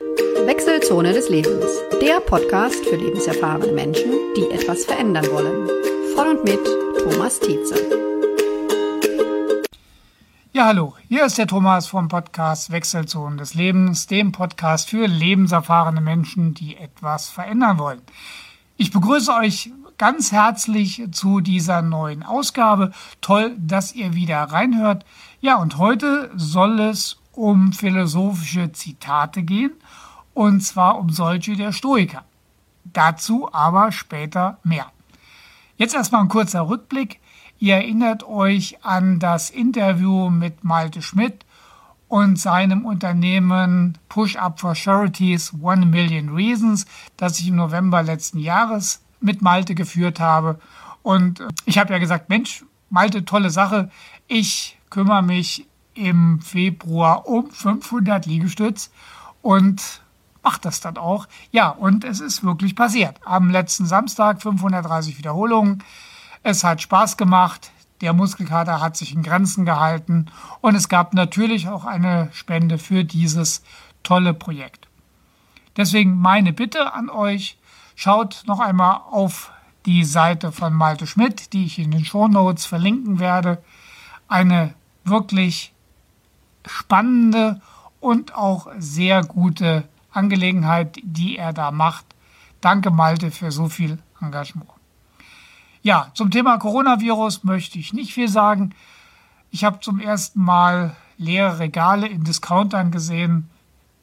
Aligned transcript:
Wechselzone 0.00 1.12
des 1.12 1.28
Lebens, 1.28 1.66
der 2.00 2.20
Podcast 2.20 2.86
für 2.86 2.96
lebenserfahrene 2.96 3.70
Menschen, 3.72 4.10
die 4.34 4.50
etwas 4.50 4.86
verändern 4.86 5.26
wollen. 5.30 5.68
Von 6.16 6.28
und 6.28 6.44
mit 6.44 6.58
Thomas 7.02 7.38
Tietze. 7.38 7.74
Ja, 10.54 10.64
hallo, 10.66 10.94
hier 11.08 11.26
ist 11.26 11.36
der 11.36 11.46
Thomas 11.46 11.86
vom 11.88 12.08
Podcast 12.08 12.72
Wechselzone 12.72 13.36
des 13.36 13.52
Lebens, 13.52 14.06
dem 14.06 14.32
Podcast 14.32 14.88
für 14.88 15.06
lebenserfahrene 15.06 16.00
Menschen, 16.00 16.54
die 16.54 16.78
etwas 16.78 17.28
verändern 17.28 17.78
wollen. 17.78 18.00
Ich 18.78 18.92
begrüße 18.92 19.30
euch 19.34 19.70
ganz 19.98 20.32
herzlich 20.32 21.02
zu 21.12 21.40
dieser 21.40 21.82
neuen 21.82 22.22
Ausgabe. 22.22 22.92
Toll, 23.20 23.54
dass 23.58 23.94
ihr 23.94 24.14
wieder 24.14 24.38
reinhört. 24.44 25.04
Ja, 25.42 25.56
und 25.56 25.76
heute 25.76 26.30
soll 26.36 26.80
es 26.80 27.19
um 27.32 27.72
philosophische 27.72 28.72
Zitate 28.72 29.42
gehen, 29.42 29.72
und 30.34 30.60
zwar 30.62 30.98
um 30.98 31.10
solche 31.10 31.56
der 31.56 31.72
Stoiker. 31.72 32.24
Dazu 32.84 33.52
aber 33.52 33.92
später 33.92 34.58
mehr. 34.62 34.86
Jetzt 35.76 35.94
erstmal 35.94 36.22
ein 36.22 36.28
kurzer 36.28 36.68
Rückblick. 36.68 37.20
Ihr 37.58 37.74
erinnert 37.74 38.24
euch 38.24 38.84
an 38.84 39.18
das 39.18 39.50
Interview 39.50 40.30
mit 40.30 40.64
Malte 40.64 41.02
Schmidt 41.02 41.44
und 42.08 42.38
seinem 42.38 42.84
Unternehmen 42.84 43.96
Push 44.08 44.36
Up 44.36 44.60
for 44.60 44.74
Charities 44.74 45.52
One 45.60 45.86
Million 45.86 46.30
Reasons, 46.30 46.86
das 47.16 47.38
ich 47.38 47.48
im 47.48 47.56
November 47.56 48.02
letzten 48.02 48.38
Jahres 48.38 49.02
mit 49.20 49.42
Malte 49.42 49.74
geführt 49.74 50.20
habe. 50.20 50.58
Und 51.02 51.46
ich 51.66 51.78
habe 51.78 51.92
ja 51.92 51.98
gesagt, 51.98 52.28
Mensch, 52.28 52.64
Malte, 52.88 53.24
tolle 53.24 53.50
Sache. 53.50 53.90
Ich 54.26 54.78
kümmere 54.90 55.22
mich 55.22 55.66
im 55.94 56.40
Februar 56.40 57.26
um 57.26 57.50
500 57.50 58.26
Liegestütz 58.26 58.90
und 59.42 60.02
mache 60.42 60.60
das 60.60 60.80
dann 60.80 60.96
auch. 60.96 61.26
Ja, 61.50 61.70
und 61.70 62.04
es 62.04 62.20
ist 62.20 62.44
wirklich 62.44 62.74
passiert. 62.74 63.16
Am 63.24 63.50
letzten 63.50 63.86
Samstag 63.86 64.42
530 64.42 65.18
Wiederholungen. 65.18 65.82
Es 66.42 66.64
hat 66.64 66.80
Spaß 66.80 67.16
gemacht. 67.16 67.70
Der 68.00 68.14
Muskelkater 68.14 68.80
hat 68.80 68.96
sich 68.96 69.12
in 69.12 69.22
Grenzen 69.22 69.66
gehalten 69.66 70.26
und 70.62 70.74
es 70.74 70.88
gab 70.88 71.12
natürlich 71.12 71.68
auch 71.68 71.84
eine 71.84 72.30
Spende 72.32 72.78
für 72.78 73.04
dieses 73.04 73.62
tolle 74.02 74.32
Projekt. 74.32 74.88
Deswegen 75.76 76.16
meine 76.16 76.54
Bitte 76.54 76.94
an 76.94 77.10
euch, 77.10 77.58
schaut 77.94 78.44
noch 78.46 78.58
einmal 78.58 79.02
auf 79.10 79.52
die 79.84 80.04
Seite 80.04 80.50
von 80.50 80.72
Malte 80.72 81.06
Schmidt, 81.06 81.52
die 81.52 81.66
ich 81.66 81.78
in 81.78 81.90
den 81.90 82.04
Show 82.04 82.26
Notes 82.26 82.64
verlinken 82.64 83.18
werde. 83.18 83.62
Eine 84.28 84.74
wirklich 85.04 85.74
spannende 86.66 87.60
und 88.00 88.34
auch 88.34 88.68
sehr 88.78 89.22
gute 89.22 89.88
Angelegenheit, 90.10 90.98
die 91.02 91.36
er 91.36 91.52
da 91.52 91.70
macht. 91.70 92.06
Danke 92.60 92.90
Malte 92.90 93.30
für 93.30 93.52
so 93.52 93.68
viel 93.68 93.98
Engagement. 94.20 94.70
Ja, 95.82 96.10
zum 96.14 96.30
Thema 96.30 96.58
Coronavirus 96.58 97.44
möchte 97.44 97.78
ich 97.78 97.92
nicht 97.92 98.12
viel 98.12 98.28
sagen. 98.28 98.74
Ich 99.50 99.64
habe 99.64 99.80
zum 99.80 99.98
ersten 99.98 100.42
Mal 100.42 100.94
leere 101.16 101.58
Regale 101.58 102.06
in 102.06 102.24
Discountern 102.24 102.90
gesehen. 102.90 103.48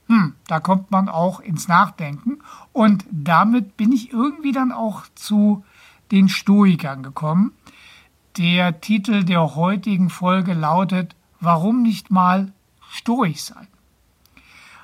Hm, 0.08 0.34
da 0.48 0.60
kommt 0.60 0.90
man 0.90 1.10
auch 1.10 1.40
ins 1.40 1.68
Nachdenken. 1.68 2.40
Und 2.74 3.06
damit 3.12 3.78
bin 3.78 3.92
ich 3.92 4.12
irgendwie 4.12 4.52
dann 4.52 4.72
auch 4.72 5.04
zu 5.16 5.64
den 6.12 6.30
Stoikern 6.30 7.04
gekommen. 7.04 7.52
Der 8.38 8.82
Titel 8.82 9.24
der 9.24 9.56
heutigen 9.56 10.10
Folge 10.10 10.54
lautet 10.54 11.16
Warum 11.40 11.84
nicht 11.84 12.12
mal 12.12 12.52
stoisch 12.90 13.42
sein? 13.42 13.68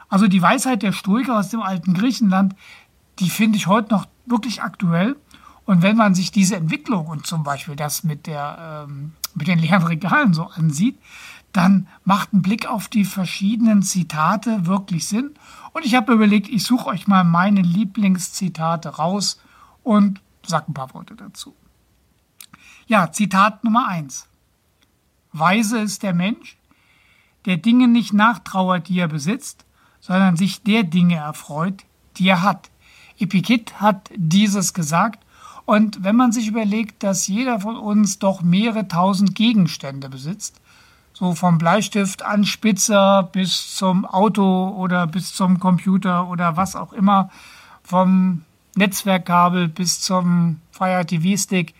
Also 0.09 0.27
die 0.27 0.41
Weisheit 0.41 0.83
der 0.83 0.91
Stoiker 0.91 1.39
aus 1.39 1.49
dem 1.49 1.61
alten 1.61 1.93
Griechenland, 1.93 2.55
die 3.19 3.29
finde 3.29 3.57
ich 3.57 3.67
heute 3.67 3.93
noch 3.93 4.05
wirklich 4.25 4.61
aktuell. 4.61 5.15
Und 5.65 5.81
wenn 5.81 5.95
man 5.95 6.13
sich 6.13 6.31
diese 6.31 6.55
Entwicklung 6.55 7.07
und 7.07 7.25
zum 7.25 7.43
Beispiel 7.43 7.75
das 7.75 8.03
mit, 8.03 8.27
der, 8.27 8.85
ähm, 8.87 9.13
mit 9.33 9.47
den 9.47 9.59
leeren 9.59 9.83
Regalen 9.83 10.33
so 10.33 10.43
ansieht, 10.43 10.99
dann 11.53 11.87
macht 12.03 12.33
ein 12.33 12.41
Blick 12.41 12.65
auf 12.65 12.87
die 12.89 13.05
verschiedenen 13.05 13.83
Zitate 13.83 14.65
wirklich 14.65 15.07
Sinn. 15.07 15.31
Und 15.71 15.85
ich 15.85 15.95
habe 15.95 16.13
überlegt, 16.13 16.49
ich 16.49 16.63
suche 16.63 16.87
euch 16.87 17.07
mal 17.07 17.23
meine 17.23 17.61
Lieblingszitate 17.61 18.89
raus 18.89 19.39
und 19.83 20.21
sage 20.45 20.65
ein 20.69 20.73
paar 20.73 20.93
Worte 20.93 21.15
dazu. 21.15 21.55
Ja, 22.87 23.11
Zitat 23.11 23.63
Nummer 23.63 23.87
eins: 23.87 24.27
Weise 25.33 25.79
ist 25.79 26.03
der 26.03 26.13
Mensch, 26.13 26.57
der 27.45 27.57
Dinge 27.57 27.87
nicht 27.87 28.13
nachtrauert, 28.13 28.87
die 28.87 28.99
er 28.99 29.07
besitzt, 29.07 29.65
sondern 29.99 30.37
sich 30.37 30.63
der 30.63 30.83
Dinge 30.83 31.15
erfreut, 31.15 31.83
die 32.17 32.27
er 32.27 32.41
hat. 32.41 32.69
Epiktet 33.19 33.81
hat 33.81 34.09
dieses 34.15 34.73
gesagt 34.73 35.23
und 35.65 36.03
wenn 36.03 36.15
man 36.15 36.31
sich 36.31 36.47
überlegt, 36.47 37.03
dass 37.03 37.27
jeder 37.27 37.59
von 37.59 37.77
uns 37.77 38.19
doch 38.19 38.41
mehrere 38.41 38.87
tausend 38.87 39.35
Gegenstände 39.35 40.09
besitzt, 40.09 40.59
so 41.13 41.35
vom 41.35 41.57
Bleistift 41.57 42.23
an 42.23 42.43
Spitzer 42.43 43.23
bis 43.31 43.75
zum 43.75 44.05
Auto 44.05 44.69
oder 44.69 45.07
bis 45.07 45.33
zum 45.33 45.59
Computer 45.59 46.27
oder 46.27 46.57
was 46.57 46.75
auch 46.75 46.91
immer, 46.91 47.29
vom 47.83 48.41
Netzwerkkabel 48.75 49.67
bis 49.67 50.01
zum 50.01 50.59
Fire 50.71 51.05
TV 51.05 51.37
Stick, 51.37 51.75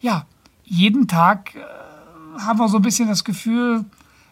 ja, 0.00 0.24
jeden 0.64 1.06
Tag 1.06 1.54
äh, 1.54 1.60
haben 2.38 2.58
wir 2.58 2.68
so 2.68 2.76
ein 2.76 2.82
bisschen 2.82 3.08
das 3.08 3.24
Gefühl, 3.24 3.84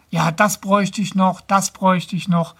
ja, 0.09 0.31
das 0.31 0.59
bräuchte 0.59 1.01
ich 1.01 1.15
noch, 1.15 1.41
das 1.41 1.71
bräuchte 1.71 2.15
ich 2.15 2.27
noch. 2.27 2.55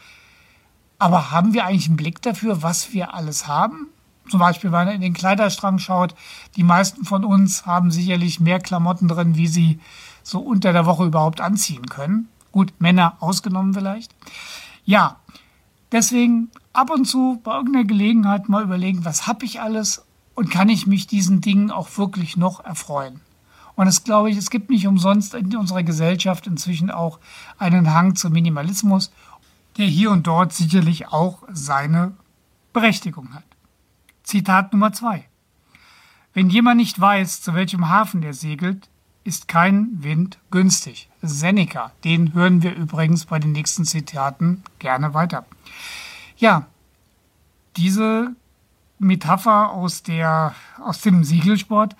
Aber 1.00 1.32
haben 1.32 1.54
wir 1.54 1.66
eigentlich 1.66 1.88
einen 1.88 1.98
Blick 1.98 2.22
dafür, 2.22 2.64
was 2.64 2.94
wir 2.94 3.14
alles 3.14 3.48
haben? 3.48 3.88
Zum 4.30 4.40
Beispiel, 4.40 4.72
wenn 4.72 4.86
man 4.86 4.96
in 4.96 5.02
den 5.02 5.14
Kleiderstrang 5.14 5.80
schaut, 5.80 6.14
die 6.56 6.64
meisten 6.64 7.06
von 7.06 7.24
uns 7.24 7.66
haben 7.66 7.92
sicherlich 7.92 8.40
mehr 8.40 8.60
Klamotten 8.60 9.08
drin, 9.08 9.36
wie 9.36 9.48
sie 9.48 9.80
so 10.24 10.40
unter 10.40 10.74
der 10.74 10.86
Woche 10.86 11.06
überhaupt 11.06 11.40
anziehen 11.40 11.86
können. 11.86 12.28
Gut, 12.52 12.74
Männer 12.80 13.16
ausgenommen 13.22 13.74
vielleicht. 13.74 14.14
Ja, 14.84 15.18
deswegen 15.92 16.50
ab 16.74 16.90
und 16.90 17.06
zu 17.06 17.40
bei 17.44 17.56
irgendeiner 17.56 17.86
Gelegenheit 17.86 18.50
mal 18.50 18.64
überlegen, 18.64 19.06
was 19.06 19.28
habe 19.28 19.46
ich 19.46 19.62
alles 19.62 20.04
und 20.36 20.52
kann 20.52 20.68
ich 20.68 20.88
mich 20.88 21.08
diesen 21.08 21.40
Dingen 21.40 21.72
auch 21.72 21.98
wirklich 21.98 22.36
noch 22.36 22.64
erfreuen. 22.66 23.22
Und 23.78 23.88
es 23.88 24.04
glaube 24.04 24.32
ich, 24.32 24.38
es 24.38 24.50
gibt 24.50 24.72
nicht 24.72 24.88
umsonst 24.88 25.36
in 25.36 25.56
unserer 25.56 25.84
Gesellschaft 25.84 26.48
inzwischen 26.48 26.90
auch 26.90 27.20
einen 27.60 27.94
Hang 27.94 28.16
zum 28.16 28.34
Minimalismus, 28.34 29.12
der 29.78 29.86
hier 29.86 30.10
und 30.10 30.26
dort 30.26 30.52
sicherlich 30.52 31.10
auch 31.10 31.44
seine 31.54 32.14
Berechtigung 32.74 33.36
hat. 33.36 33.44
Zitat 34.24 34.74
Nummer 34.74 34.94
zwei. 34.94 35.26
Wenn 36.34 36.50
jemand 36.50 36.78
nicht 36.78 37.00
weiß, 37.00 37.42
zu 37.42 37.54
welchem 37.54 37.88
Hafen 37.88 38.24
er 38.24 38.34
segelt, 38.34 38.90
ist 39.24 39.48
kein 39.48 40.04
Wind 40.04 40.40
günstig. 40.50 41.08
Seneca, 41.22 41.92
den 42.04 42.34
hören 42.34 42.64
wir 42.64 42.76
übrigens 42.76 43.26
bei 43.26 43.38
den 43.38 43.52
nächsten 43.52 43.86
Zitaten 43.86 44.64
gerne 44.80 45.14
weiter. 45.14 45.46
Ja, 46.38 46.66
diese 47.76 48.36
Metapher 48.98 49.70
aus, 49.70 50.02
der, 50.02 50.56
aus 50.84 51.02
dem 51.02 51.24
Segelsport 51.24 51.96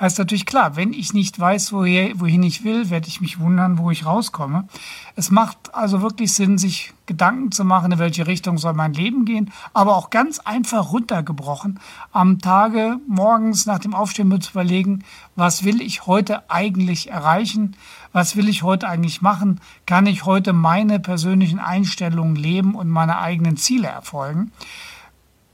heißt 0.00 0.18
natürlich 0.18 0.46
klar, 0.46 0.76
wenn 0.76 0.92
ich 0.92 1.12
nicht 1.12 1.38
weiß, 1.38 1.72
woher, 1.72 2.18
wohin 2.18 2.42
ich 2.42 2.64
will, 2.64 2.88
werde 2.88 3.08
ich 3.08 3.20
mich 3.20 3.38
wundern, 3.38 3.78
wo 3.78 3.90
ich 3.90 4.06
rauskomme. 4.06 4.66
Es 5.14 5.30
macht 5.30 5.74
also 5.74 6.00
wirklich 6.00 6.32
Sinn, 6.32 6.56
sich 6.56 6.94
Gedanken 7.04 7.52
zu 7.52 7.64
machen, 7.64 7.92
in 7.92 7.98
welche 7.98 8.26
Richtung 8.26 8.56
soll 8.56 8.72
mein 8.72 8.94
Leben 8.94 9.24
gehen, 9.24 9.52
aber 9.74 9.96
auch 9.96 10.10
ganz 10.10 10.38
einfach 10.38 10.92
runtergebrochen, 10.92 11.80
am 12.12 12.38
Tage 12.38 12.98
morgens 13.06 13.66
nach 13.66 13.80
dem 13.80 13.94
Aufstehen 13.94 14.28
mit 14.28 14.44
zu 14.44 14.52
überlegen, 14.52 15.04
was 15.36 15.64
will 15.64 15.82
ich 15.82 16.06
heute 16.06 16.48
eigentlich 16.50 17.10
erreichen, 17.10 17.76
was 18.12 18.36
will 18.36 18.48
ich 18.48 18.62
heute 18.62 18.88
eigentlich 18.88 19.20
machen, 19.20 19.60
kann 19.86 20.06
ich 20.06 20.24
heute 20.24 20.52
meine 20.52 20.98
persönlichen 20.98 21.58
Einstellungen 21.58 22.36
leben 22.36 22.74
und 22.74 22.88
meine 22.88 23.18
eigenen 23.18 23.56
Ziele 23.56 23.88
erfolgen. 23.88 24.52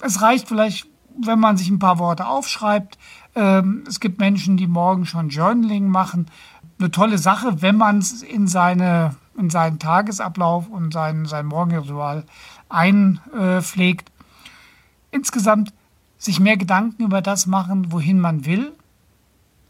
Es 0.00 0.21
reicht 0.21 0.49
vielleicht, 0.49 0.87
wenn 1.25 1.39
man 1.39 1.57
sich 1.57 1.69
ein 1.71 1.79
paar 1.79 1.99
Worte 1.99 2.27
aufschreibt, 2.27 2.99
ähm, 3.35 3.85
es 3.87 4.01
gibt 4.01 4.19
Menschen, 4.19 4.57
die 4.57 4.67
morgen 4.67 5.07
schon 5.07 5.29
Journaling 5.29 5.89
machen. 5.89 6.27
Eine 6.79 6.91
tolle 6.91 7.19
Sache, 7.19 7.63
wenn 7.63 7.77
man 7.77 7.99
es 7.99 8.23
in, 8.23 8.49
seine, 8.49 9.17
in 9.37 9.51
seinen 9.51 9.79
Tagesablauf 9.79 10.69
und 10.69 10.93
sein, 10.93 11.27
sein 11.27 11.47
Morgenritual 11.47 12.25
einpflegt. 12.69 14.11
Insgesamt 15.11 15.73
sich 16.19 16.41
mehr 16.41 16.57
Gedanken 16.57 17.05
über 17.05 17.23
das 17.23 17.47
machen, 17.47 17.93
wohin 17.93 18.21
man 18.21 18.45
will. 18.45 18.73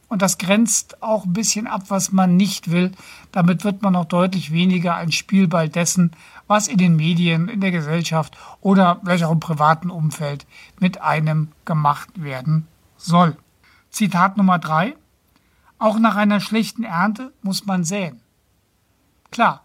Und 0.09 0.23
das 0.23 0.39
grenzt 0.39 1.03
auch 1.03 1.25
ein 1.25 1.33
bisschen 1.33 1.67
ab, 1.67 1.83
was 1.89 2.13
man 2.13 2.37
nicht 2.37 2.71
will. 2.71 2.93
Damit 3.33 3.65
wird 3.65 3.83
man 3.83 3.97
auch 3.97 4.05
deutlich 4.05 4.53
weniger 4.53 4.95
ein 4.95 5.11
Spielball 5.11 5.69
dessen, 5.69 6.13
was 6.47 6.69
in 6.69 6.79
den 6.79 6.97
Medien, 6.97 7.49
in 7.49 7.61
der 7.61 7.71
Gesellschaft 7.71 8.37
oder 8.61 9.01
vielleicht 9.03 9.25
auch 9.25 9.33
im 9.33 9.41
privaten 9.41 9.91
Umfeld 9.91 10.47
mit 10.79 11.01
einem 11.01 11.49
gemacht 11.65 12.23
werden 12.23 12.67
soll. 12.97 13.37
Zitat 13.91 14.37
Nummer 14.37 14.59
drei. 14.59 14.95
Auch 15.79 15.99
nach 15.99 16.17
einer 16.17 16.41
schlechten 16.41 16.85
Ernte 16.85 17.33
muss 17.43 17.67
man 17.67 17.85
säen. 17.85 18.21
Klar, 19.31 19.63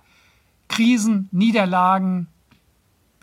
Krisen, 0.68 1.30
Niederlagen, 1.31 2.28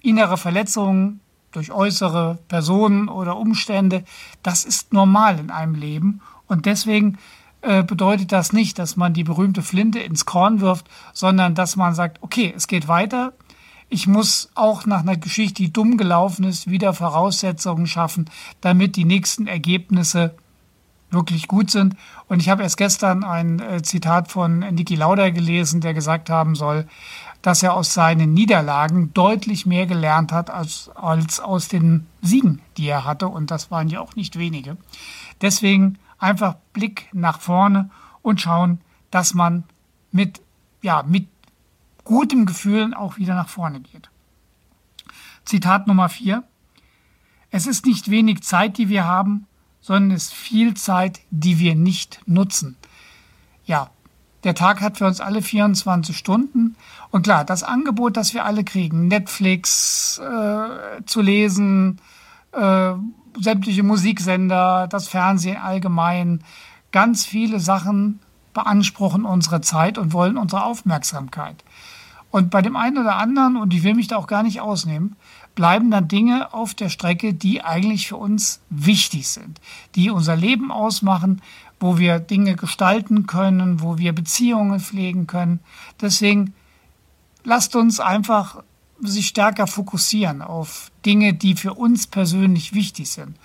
innere 0.00 0.36
Verletzungen, 0.38 1.20
durch 1.52 1.72
äußere 1.72 2.38
Personen 2.48 3.08
oder 3.08 3.36
Umstände, 3.36 4.04
das 4.42 4.64
ist 4.64 4.92
normal 4.92 5.38
in 5.38 5.50
einem 5.50 5.74
Leben. 5.74 6.20
Und 6.46 6.66
deswegen 6.66 7.18
äh, 7.62 7.82
bedeutet 7.82 8.32
das 8.32 8.52
nicht, 8.52 8.78
dass 8.78 8.96
man 8.96 9.14
die 9.14 9.24
berühmte 9.24 9.62
Flinte 9.62 9.98
ins 9.98 10.24
Korn 10.26 10.60
wirft, 10.60 10.88
sondern 11.12 11.54
dass 11.54 11.76
man 11.76 11.94
sagt, 11.94 12.22
okay, 12.22 12.52
es 12.56 12.66
geht 12.66 12.88
weiter. 12.88 13.32
Ich 13.90 14.06
muss 14.06 14.50
auch 14.54 14.84
nach 14.84 15.00
einer 15.00 15.16
Geschichte, 15.16 15.62
die 15.62 15.72
dumm 15.72 15.96
gelaufen 15.96 16.44
ist, 16.44 16.70
wieder 16.70 16.92
Voraussetzungen 16.92 17.86
schaffen, 17.86 18.28
damit 18.60 18.96
die 18.96 19.04
nächsten 19.04 19.46
Ergebnisse 19.46 20.34
wirklich 21.10 21.48
gut 21.48 21.70
sind. 21.70 21.96
Und 22.28 22.40
ich 22.40 22.50
habe 22.50 22.62
erst 22.62 22.76
gestern 22.76 23.24
ein 23.24 23.60
äh, 23.60 23.82
Zitat 23.82 24.30
von 24.30 24.58
Niki 24.58 24.94
Lauda 24.94 25.30
gelesen, 25.30 25.80
der 25.80 25.94
gesagt 25.94 26.28
haben 26.28 26.54
soll, 26.54 26.86
dass 27.40 27.62
er 27.62 27.74
aus 27.74 27.94
seinen 27.94 28.34
Niederlagen 28.34 29.14
deutlich 29.14 29.64
mehr 29.64 29.86
gelernt 29.86 30.32
hat 30.32 30.50
als, 30.50 30.90
als 30.94 31.40
aus 31.40 31.68
den 31.68 32.06
Siegen, 32.20 32.60
die 32.76 32.88
er 32.88 33.04
hatte. 33.04 33.28
Und 33.28 33.50
das 33.50 33.70
waren 33.70 33.88
ja 33.88 34.00
auch 34.00 34.16
nicht 34.16 34.38
wenige. 34.38 34.76
Deswegen 35.40 35.98
einfach 36.18 36.56
Blick 36.72 37.08
nach 37.12 37.40
vorne 37.40 37.90
und 38.22 38.40
schauen, 38.40 38.80
dass 39.10 39.34
man 39.34 39.64
mit, 40.10 40.42
ja, 40.82 41.02
mit 41.04 41.28
gutem 42.08 42.46
Gefühl 42.46 42.94
auch 42.94 43.18
wieder 43.18 43.34
nach 43.34 43.50
vorne 43.50 43.80
geht. 43.80 44.08
Zitat 45.44 45.86
Nummer 45.86 46.08
vier. 46.08 46.42
Es 47.50 47.66
ist 47.66 47.84
nicht 47.84 48.10
wenig 48.10 48.42
Zeit, 48.42 48.78
die 48.78 48.88
wir 48.88 49.04
haben, 49.04 49.46
sondern 49.82 50.12
es 50.12 50.24
ist 50.24 50.34
viel 50.34 50.72
Zeit, 50.72 51.20
die 51.30 51.58
wir 51.58 51.74
nicht 51.74 52.20
nutzen. 52.26 52.76
Ja, 53.66 53.90
der 54.42 54.54
Tag 54.54 54.80
hat 54.80 54.96
für 54.96 55.06
uns 55.06 55.20
alle 55.20 55.42
24 55.42 56.16
Stunden. 56.16 56.76
Und 57.10 57.24
klar, 57.24 57.44
das 57.44 57.62
Angebot, 57.62 58.16
das 58.16 58.32
wir 58.32 58.46
alle 58.46 58.64
kriegen, 58.64 59.08
Netflix 59.08 60.18
äh, 60.18 61.04
zu 61.04 61.20
lesen, 61.20 62.00
äh, 62.52 62.94
sämtliche 63.38 63.82
Musiksender, 63.82 64.88
das 64.88 65.08
Fernsehen 65.08 65.58
allgemein, 65.58 66.42
ganz 66.90 67.26
viele 67.26 67.60
Sachen 67.60 68.20
beanspruchen 68.54 69.26
unsere 69.26 69.60
Zeit 69.60 69.98
und 69.98 70.14
wollen 70.14 70.38
unsere 70.38 70.64
Aufmerksamkeit. 70.64 71.62
Und 72.30 72.50
bei 72.50 72.60
dem 72.60 72.76
einen 72.76 72.98
oder 72.98 73.16
anderen, 73.16 73.56
und 73.56 73.72
ich 73.72 73.82
will 73.84 73.94
mich 73.94 74.08
da 74.08 74.16
auch 74.16 74.26
gar 74.26 74.42
nicht 74.42 74.60
ausnehmen, 74.60 75.16
bleiben 75.54 75.90
dann 75.90 76.08
Dinge 76.08 76.52
auf 76.52 76.74
der 76.74 76.88
Strecke, 76.88 77.34
die 77.34 77.62
eigentlich 77.62 78.08
für 78.08 78.16
uns 78.16 78.60
wichtig 78.70 79.28
sind, 79.28 79.60
die 79.94 80.10
unser 80.10 80.36
Leben 80.36 80.70
ausmachen, 80.70 81.42
wo 81.80 81.98
wir 81.98 82.18
Dinge 82.18 82.54
gestalten 82.54 83.26
können, 83.26 83.80
wo 83.80 83.98
wir 83.98 84.12
Beziehungen 84.12 84.78
pflegen 84.78 85.26
können. 85.26 85.60
Deswegen 86.00 86.54
lasst 87.44 87.74
uns 87.76 87.98
einfach 87.98 88.62
sich 89.00 89.28
stärker 89.28 89.66
fokussieren 89.66 90.42
auf 90.42 90.90
Dinge, 91.06 91.34
die 91.34 91.54
für 91.54 91.74
uns 91.74 92.06
persönlich 92.06 92.74
wichtig 92.74 93.10
sind. 93.10 93.36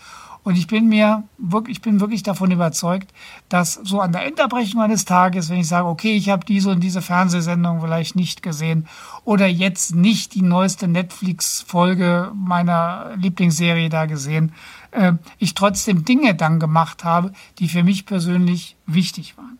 Und 0.43 0.57
ich 0.57 0.67
bin 0.67 0.89
mir 0.89 1.23
wirklich, 1.37 1.77
ich 1.77 1.81
bin 1.81 2.01
wirklich 2.01 2.21
davon 2.21 2.51
überzeugt, 2.51 3.13
dass 3.47 3.75
so 3.75 4.01
an 4.01 4.11
der 4.11 4.25
Endabrechnung 4.25 4.83
eines 4.83 5.05
Tages, 5.05 5.49
wenn 5.49 5.59
ich 5.59 5.67
sage, 5.69 5.87
okay, 5.87 6.15
ich 6.15 6.29
habe 6.29 6.45
diese 6.45 6.69
und 6.69 6.81
diese 6.81 7.01
Fernsehsendung 7.01 7.79
vielleicht 7.79 8.17
nicht 8.17 8.43
gesehen 8.43 8.87
oder 9.23 9.47
jetzt 9.47 9.95
nicht 9.95 10.33
die 10.33 10.41
neueste 10.41 10.89
Netflix-Folge 10.89 12.31
meiner 12.35 13.11
Lieblingsserie 13.15 13.87
da 13.87 14.05
gesehen, 14.05 14.51
äh, 14.91 15.13
ich 15.39 15.53
trotzdem 15.53 16.03
Dinge 16.03 16.35
dann 16.35 16.59
gemacht 16.59 17.05
habe, 17.05 17.31
die 17.59 17.69
für 17.69 17.83
mich 17.83 18.05
persönlich 18.05 18.75
wichtig 18.85 19.37
waren. 19.37 19.59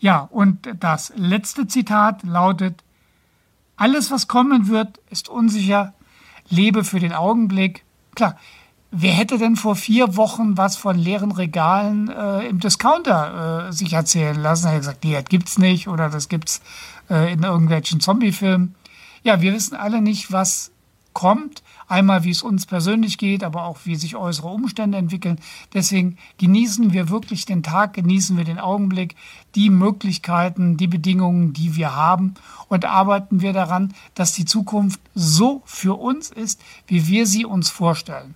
Ja, 0.00 0.28
und 0.30 0.68
das 0.80 1.12
letzte 1.16 1.66
Zitat 1.66 2.24
lautet, 2.24 2.82
alles, 3.76 4.10
was 4.10 4.28
kommen 4.28 4.68
wird, 4.68 4.98
ist 5.10 5.30
unsicher, 5.30 5.94
lebe 6.48 6.84
für 6.84 7.00
den 7.00 7.12
Augenblick. 7.12 7.84
Klar, 8.14 8.36
Wer 8.94 9.14
hätte 9.14 9.38
denn 9.38 9.56
vor 9.56 9.74
vier 9.74 10.16
Wochen 10.18 10.58
was 10.58 10.76
von 10.76 10.98
leeren 10.98 11.32
Regalen 11.32 12.10
äh, 12.10 12.46
im 12.46 12.60
Discounter 12.60 13.68
äh, 13.68 13.72
sich 13.72 13.94
erzählen 13.94 14.38
lassen? 14.38 14.66
Er 14.66 14.72
hat 14.72 14.80
gesagt, 14.80 15.04
nee, 15.04 15.14
das 15.14 15.24
gibt's 15.24 15.56
nicht 15.56 15.88
oder 15.88 16.10
das 16.10 16.28
gibt's 16.28 16.60
äh, 17.08 17.32
in 17.32 17.42
irgendwelchen 17.42 18.00
Zombie-Filmen. 18.00 18.74
Ja, 19.22 19.40
wir 19.40 19.54
wissen 19.54 19.76
alle 19.76 20.02
nicht, 20.02 20.30
was 20.30 20.72
kommt. 21.14 21.62
Einmal, 21.88 22.24
wie 22.24 22.30
es 22.32 22.42
uns 22.42 22.66
persönlich 22.66 23.16
geht, 23.16 23.42
aber 23.44 23.64
auch, 23.64 23.78
wie 23.84 23.96
sich 23.96 24.14
äußere 24.14 24.48
Umstände 24.48 24.98
entwickeln. 24.98 25.38
Deswegen 25.72 26.18
genießen 26.36 26.92
wir 26.92 27.08
wirklich 27.08 27.46
den 27.46 27.62
Tag, 27.62 27.94
genießen 27.94 28.36
wir 28.36 28.44
den 28.44 28.58
Augenblick, 28.58 29.16
die 29.54 29.70
Möglichkeiten, 29.70 30.76
die 30.76 30.86
Bedingungen, 30.86 31.54
die 31.54 31.76
wir 31.76 31.96
haben 31.96 32.34
und 32.68 32.84
arbeiten 32.84 33.40
wir 33.40 33.54
daran, 33.54 33.94
dass 34.14 34.32
die 34.32 34.44
Zukunft 34.44 35.00
so 35.14 35.62
für 35.64 35.98
uns 35.98 36.30
ist, 36.30 36.60
wie 36.86 37.06
wir 37.06 37.26
sie 37.26 37.46
uns 37.46 37.70
vorstellen. 37.70 38.34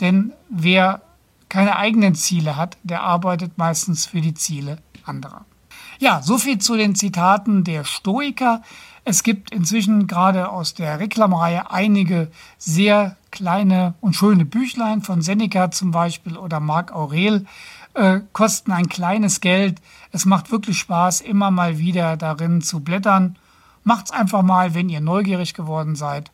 Denn 0.00 0.32
wer 0.48 1.02
keine 1.48 1.76
eigenen 1.76 2.14
Ziele 2.14 2.56
hat, 2.56 2.76
der 2.82 3.02
arbeitet 3.02 3.56
meistens 3.56 4.06
für 4.06 4.20
die 4.20 4.34
Ziele 4.34 4.78
anderer. 5.04 5.44
Ja, 5.98 6.20
so 6.22 6.36
viel 6.36 6.58
zu 6.58 6.76
den 6.76 6.94
Zitaten 6.94 7.64
der 7.64 7.84
Stoiker. 7.84 8.62
Es 9.04 9.22
gibt 9.22 9.52
inzwischen 9.52 10.06
gerade 10.06 10.50
aus 10.50 10.74
der 10.74 10.98
Reklamreihe 10.98 11.70
einige 11.70 12.30
sehr 12.58 13.16
kleine 13.30 13.94
und 14.00 14.14
schöne 14.14 14.44
Büchlein 14.44 15.02
von 15.02 15.22
Seneca 15.22 15.70
zum 15.70 15.92
Beispiel 15.92 16.36
oder 16.36 16.60
Marc 16.60 16.92
Aurel, 16.92 17.46
äh, 17.94 18.20
kosten 18.32 18.72
ein 18.72 18.88
kleines 18.88 19.40
Geld. 19.40 19.80
Es 20.12 20.24
macht 20.24 20.50
wirklich 20.50 20.78
Spaß, 20.78 21.20
immer 21.22 21.50
mal 21.50 21.78
wieder 21.78 22.16
darin 22.16 22.60
zu 22.60 22.80
blättern. 22.80 23.38
Macht's 23.84 24.10
einfach 24.10 24.42
mal, 24.42 24.74
wenn 24.74 24.88
ihr 24.88 25.00
neugierig 25.00 25.54
geworden 25.54 25.96
seid. 25.96 26.30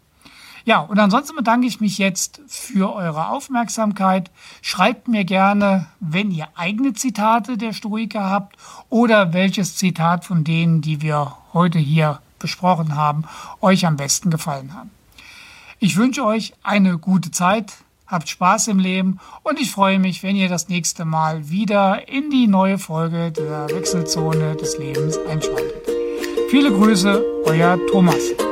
Ja, 0.65 0.81
und 0.81 0.99
ansonsten 0.99 1.37
bedanke 1.37 1.67
ich 1.67 1.81
mich 1.81 1.99
jetzt 1.99 2.41
für 2.47 2.95
eure 2.95 3.29
Aufmerksamkeit. 3.29 4.31
Schreibt 4.61 5.09
mir 5.09 5.25
gerne, 5.25 5.87
wenn 6.01 6.31
ihr 6.31 6.49
eigene 6.55 6.93
Zitate 6.93 7.59
der 7.59 7.73
Stoiker 7.73 8.31
habt 8.31 8.57
oder 8.89 9.33
welches 9.33 9.77
Zitat 9.77 10.25
von 10.25 10.45
denen, 10.45 10.81
die 10.81 11.03
wir 11.03 11.37
heute 11.53 11.79
hier 11.79 12.21
besprochen 12.39 12.97
haben, 12.97 13.25
euch 13.61 13.87
am 13.87 13.97
besten 13.97 14.31
gefallen 14.31 14.75
haben. 14.75 14.91
Ich 15.79 15.97
wünsche 15.97 16.25
euch 16.25 16.53
eine 16.63 16.99
gute 16.99 17.33
Zeit, 17.33 17.73
habt 18.07 18.29
Spaß 18.29 18.69
im 18.69 18.79
Leben 18.79 19.19
und 19.43 19.59
ich 19.59 19.73
freue 19.73 19.99
mich, 19.99 20.23
wenn 20.23 20.37
ihr 20.37 20.49
das 20.49 20.69
nächste 20.69 21.05
Mal 21.05 21.49
wieder 21.51 22.09
in 22.09 22.31
die 22.31 22.47
neue 22.47 22.79
Folge 22.79 23.33
der 23.33 23.69
Wechselzone 23.71 24.55
des 24.57 24.79
Lebens 24.79 25.19
einschaltet. 25.29 25.89
Viele 26.51 26.71
Grüße, 26.71 27.25
euer 27.47 27.79
Thomas. 27.91 28.52